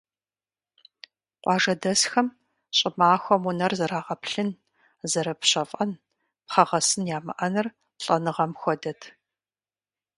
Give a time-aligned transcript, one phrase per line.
[1.41, 2.27] Къуажэдэсхэм
[2.77, 4.49] щӀымахуэм унэр зэрагъэплъын,
[5.11, 5.91] зэрыпщэфӀэн
[6.45, 7.67] пхъэгъэсын ямыӀэныр
[8.03, 9.01] лӀэныгъэм хуэдэт.